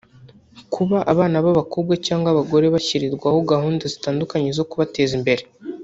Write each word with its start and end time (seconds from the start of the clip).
Kuba 0.73 0.97
abana 1.11 1.37
b’abakobwa 1.45 1.93
cyangwa 2.05 2.27
abagore 2.33 2.65
bashyirirwaho 2.75 3.39
gahunda 3.51 3.83
zitandukanye 3.93 4.49
zo 4.57 4.63
kubateza 4.69 5.13
imbere 5.21 5.43